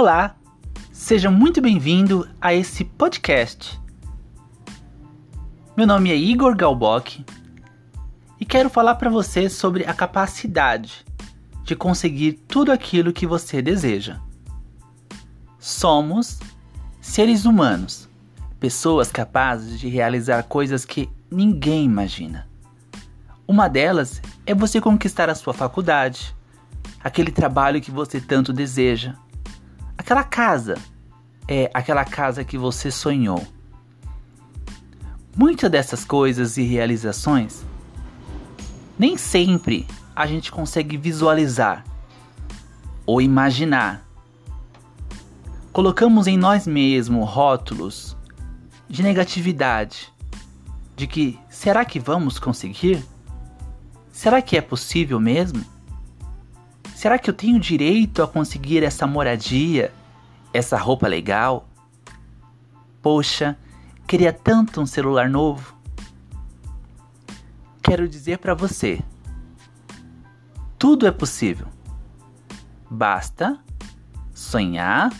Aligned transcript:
Olá, 0.00 0.36
seja 0.92 1.28
muito 1.28 1.60
bem-vindo 1.60 2.28
a 2.40 2.54
esse 2.54 2.84
podcast. 2.84 3.80
Meu 5.76 5.88
nome 5.88 6.12
é 6.12 6.16
Igor 6.16 6.54
Galbock 6.54 7.26
e 8.38 8.44
quero 8.44 8.70
falar 8.70 8.94
para 8.94 9.10
você 9.10 9.50
sobre 9.50 9.84
a 9.86 9.92
capacidade 9.92 11.04
de 11.64 11.74
conseguir 11.74 12.34
tudo 12.46 12.70
aquilo 12.70 13.12
que 13.12 13.26
você 13.26 13.60
deseja. 13.60 14.20
Somos 15.58 16.38
seres 17.00 17.44
humanos, 17.44 18.08
pessoas 18.60 19.10
capazes 19.10 19.80
de 19.80 19.88
realizar 19.88 20.44
coisas 20.44 20.84
que 20.84 21.10
ninguém 21.28 21.84
imagina. 21.84 22.48
Uma 23.48 23.66
delas 23.66 24.22
é 24.46 24.54
você 24.54 24.80
conquistar 24.80 25.28
a 25.28 25.34
sua 25.34 25.52
faculdade, 25.52 26.36
aquele 27.02 27.32
trabalho 27.32 27.80
que 27.80 27.90
você 27.90 28.20
tanto 28.20 28.52
deseja 28.52 29.16
Aquela 29.98 30.22
casa 30.22 30.76
é 31.48 31.68
aquela 31.74 32.04
casa 32.04 32.44
que 32.44 32.56
você 32.56 32.88
sonhou. 32.88 33.44
Muitas 35.36 35.68
dessas 35.68 36.04
coisas 36.04 36.56
e 36.56 36.62
realizações 36.62 37.64
nem 38.96 39.16
sempre 39.16 39.86
a 40.14 40.26
gente 40.26 40.50
consegue 40.50 40.96
visualizar 40.96 41.84
ou 43.04 43.20
imaginar. 43.20 44.04
Colocamos 45.72 46.26
em 46.26 46.36
nós 46.36 46.66
mesmos 46.66 47.28
rótulos 47.28 48.16
de 48.88 49.02
negatividade, 49.02 50.12
de 50.96 51.06
que 51.06 51.38
será 51.48 51.84
que 51.84 52.00
vamos 52.00 52.38
conseguir? 52.38 53.04
Será 54.10 54.42
que 54.42 54.56
é 54.56 54.60
possível 54.60 55.20
mesmo? 55.20 55.64
Será 56.98 57.16
que 57.16 57.30
eu 57.30 57.34
tenho 57.34 57.60
direito 57.60 58.24
a 58.24 58.26
conseguir 58.26 58.82
essa 58.82 59.06
moradia, 59.06 59.94
essa 60.52 60.76
roupa 60.76 61.06
legal? 61.06 61.68
Poxa, 63.00 63.56
queria 64.04 64.32
tanto 64.32 64.80
um 64.80 64.84
celular 64.84 65.30
novo. 65.30 65.76
Quero 67.80 68.08
dizer 68.08 68.38
para 68.38 68.52
você: 68.52 69.00
tudo 70.76 71.06
é 71.06 71.12
possível. 71.12 71.68
Basta 72.90 73.56
sonhar, 74.34 75.14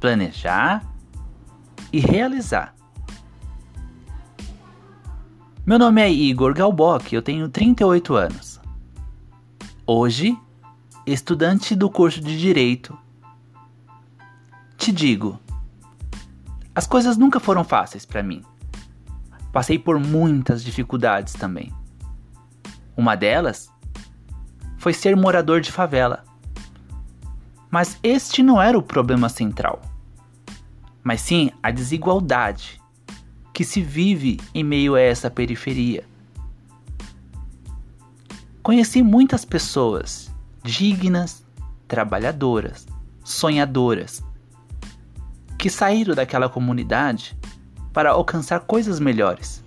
planejar 0.00 0.82
e 1.92 2.00
realizar. 2.00 2.74
Meu 5.66 5.78
nome 5.78 6.00
é 6.00 6.10
Igor 6.10 6.54
Galbock, 6.54 7.14
eu 7.14 7.20
tenho 7.20 7.46
38 7.50 8.14
anos. 8.14 8.58
Hoje 9.86 10.34
estudante 11.06 11.74
do 11.74 11.90
curso 11.90 12.20
de 12.20 12.38
Direito. 12.38 12.96
Te 14.76 14.90
digo, 14.90 15.38
as 16.74 16.86
coisas 16.86 17.16
nunca 17.16 17.38
foram 17.38 17.62
fáceis 17.62 18.06
para 18.06 18.22
mim. 18.22 18.42
Passei 19.52 19.78
por 19.78 19.98
muitas 20.00 20.64
dificuldades 20.64 21.34
também. 21.34 21.72
Uma 22.96 23.16
delas 23.16 23.70
foi 24.78 24.92
ser 24.92 25.14
morador 25.14 25.60
de 25.60 25.70
favela. 25.70 26.24
Mas 27.70 27.98
este 28.02 28.42
não 28.42 28.60
era 28.60 28.78
o 28.78 28.82
problema 28.82 29.28
central, 29.28 29.82
mas 31.02 31.20
sim 31.20 31.50
a 31.62 31.70
desigualdade 31.70 32.80
que 33.52 33.64
se 33.64 33.82
vive 33.82 34.40
em 34.54 34.64
meio 34.64 34.94
a 34.94 35.00
essa 35.00 35.30
periferia. 35.30 36.04
Conheci 38.62 39.02
muitas 39.02 39.44
pessoas 39.44 40.33
dignas, 40.64 41.44
trabalhadoras, 41.86 42.86
sonhadoras, 43.22 44.24
que 45.58 45.68
saíram 45.68 46.14
daquela 46.14 46.48
comunidade 46.48 47.38
para 47.92 48.10
alcançar 48.10 48.60
coisas 48.60 48.98
melhores. 48.98 49.62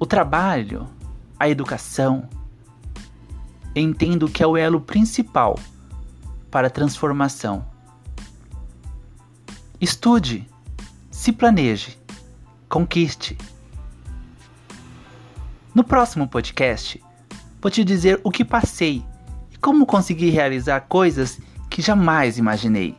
O 0.00 0.04
trabalho, 0.04 0.88
a 1.38 1.48
educação, 1.48 2.28
entendo 3.74 4.28
que 4.28 4.42
é 4.42 4.46
o 4.46 4.56
elo 4.56 4.80
principal 4.80 5.56
para 6.50 6.66
a 6.66 6.70
transformação. 6.70 7.64
Estude, 9.80 10.48
se 11.08 11.30
planeje, 11.30 11.96
conquiste. 12.68 13.38
No 15.72 15.84
próximo 15.84 16.26
podcast, 16.28 17.00
vou 17.64 17.70
te 17.70 17.82
dizer 17.82 18.20
o 18.22 18.30
que 18.30 18.44
passei 18.44 19.02
e 19.50 19.56
como 19.56 19.86
consegui 19.86 20.28
realizar 20.28 20.82
coisas 20.82 21.40
que 21.70 21.80
jamais 21.80 22.36
imaginei. 22.36 22.94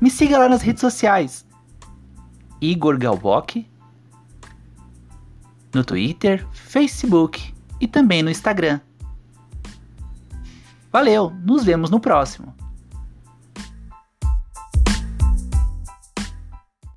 Me 0.00 0.08
siga 0.08 0.38
lá 0.38 0.48
nas 0.48 0.62
redes 0.62 0.80
sociais. 0.80 1.44
Igor 2.60 2.96
Galbock 2.96 3.68
no 5.74 5.82
Twitter, 5.82 6.46
Facebook 6.52 7.52
e 7.80 7.88
também 7.88 8.22
no 8.22 8.30
Instagram. 8.30 8.78
Valeu, 10.92 11.30
nos 11.42 11.64
vemos 11.64 11.90
no 11.90 11.98
próximo. 11.98 12.54